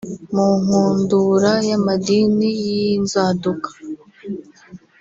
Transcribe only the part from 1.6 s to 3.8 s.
y’amadini y’inzaduka